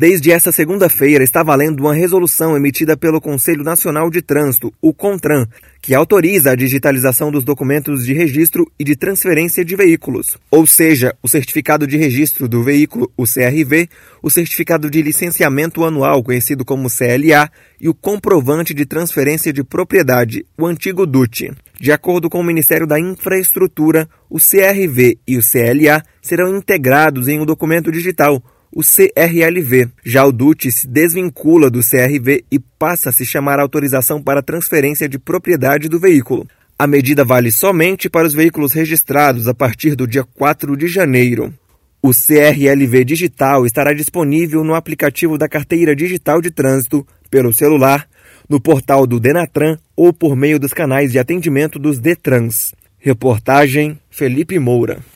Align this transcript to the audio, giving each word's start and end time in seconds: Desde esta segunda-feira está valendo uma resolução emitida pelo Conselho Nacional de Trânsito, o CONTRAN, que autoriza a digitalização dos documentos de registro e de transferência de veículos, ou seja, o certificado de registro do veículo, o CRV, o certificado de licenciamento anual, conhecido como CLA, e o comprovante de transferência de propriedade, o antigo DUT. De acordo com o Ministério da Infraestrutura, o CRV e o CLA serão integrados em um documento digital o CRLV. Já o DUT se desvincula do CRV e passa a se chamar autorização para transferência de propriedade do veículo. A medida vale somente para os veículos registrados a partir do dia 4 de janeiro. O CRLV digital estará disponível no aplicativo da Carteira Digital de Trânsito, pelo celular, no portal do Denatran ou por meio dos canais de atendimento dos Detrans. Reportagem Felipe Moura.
Desde 0.00 0.30
esta 0.30 0.52
segunda-feira 0.52 1.24
está 1.24 1.42
valendo 1.42 1.80
uma 1.80 1.92
resolução 1.92 2.56
emitida 2.56 2.96
pelo 2.96 3.20
Conselho 3.20 3.64
Nacional 3.64 4.08
de 4.08 4.22
Trânsito, 4.22 4.72
o 4.80 4.94
CONTRAN, 4.94 5.48
que 5.82 5.92
autoriza 5.92 6.52
a 6.52 6.54
digitalização 6.54 7.32
dos 7.32 7.42
documentos 7.42 8.06
de 8.06 8.12
registro 8.12 8.64
e 8.78 8.84
de 8.84 8.94
transferência 8.94 9.64
de 9.64 9.74
veículos, 9.74 10.38
ou 10.52 10.64
seja, 10.68 11.16
o 11.20 11.26
certificado 11.26 11.84
de 11.84 11.96
registro 11.96 12.46
do 12.46 12.62
veículo, 12.62 13.10
o 13.16 13.24
CRV, 13.24 13.88
o 14.22 14.30
certificado 14.30 14.88
de 14.88 15.02
licenciamento 15.02 15.82
anual, 15.84 16.22
conhecido 16.22 16.64
como 16.64 16.88
CLA, 16.88 17.50
e 17.80 17.88
o 17.88 17.94
comprovante 17.94 18.72
de 18.72 18.86
transferência 18.86 19.52
de 19.52 19.64
propriedade, 19.64 20.46
o 20.56 20.64
antigo 20.64 21.06
DUT. 21.06 21.50
De 21.80 21.90
acordo 21.90 22.30
com 22.30 22.38
o 22.38 22.44
Ministério 22.44 22.86
da 22.86 23.00
Infraestrutura, 23.00 24.08
o 24.30 24.38
CRV 24.38 25.18
e 25.26 25.36
o 25.36 25.42
CLA 25.42 26.04
serão 26.22 26.56
integrados 26.56 27.26
em 27.26 27.40
um 27.40 27.44
documento 27.44 27.90
digital 27.90 28.40
o 28.72 28.82
CRLV. 28.82 29.88
Já 30.04 30.24
o 30.24 30.32
DUT 30.32 30.70
se 30.70 30.86
desvincula 30.86 31.70
do 31.70 31.80
CRV 31.80 32.44
e 32.50 32.58
passa 32.58 33.10
a 33.10 33.12
se 33.12 33.24
chamar 33.24 33.58
autorização 33.58 34.22
para 34.22 34.42
transferência 34.42 35.08
de 35.08 35.18
propriedade 35.18 35.88
do 35.88 35.98
veículo. 35.98 36.46
A 36.78 36.86
medida 36.86 37.24
vale 37.24 37.50
somente 37.50 38.08
para 38.08 38.26
os 38.26 38.34
veículos 38.34 38.72
registrados 38.72 39.48
a 39.48 39.54
partir 39.54 39.96
do 39.96 40.06
dia 40.06 40.24
4 40.24 40.76
de 40.76 40.86
janeiro. 40.86 41.52
O 42.00 42.10
CRLV 42.10 43.04
digital 43.04 43.66
estará 43.66 43.92
disponível 43.92 44.62
no 44.62 44.74
aplicativo 44.74 45.36
da 45.36 45.48
Carteira 45.48 45.96
Digital 45.96 46.40
de 46.40 46.50
Trânsito, 46.52 47.04
pelo 47.28 47.52
celular, 47.52 48.08
no 48.48 48.60
portal 48.60 49.06
do 49.06 49.18
Denatran 49.18 49.76
ou 49.96 50.12
por 50.12 50.36
meio 50.36 50.60
dos 50.60 50.72
canais 50.72 51.10
de 51.10 51.18
atendimento 51.18 51.78
dos 51.78 51.98
Detrans. 51.98 52.72
Reportagem 52.98 53.98
Felipe 54.08 54.58
Moura. 54.58 55.00